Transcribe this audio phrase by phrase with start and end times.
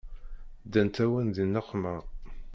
[0.65, 1.95] Ddant-awen di nneqma.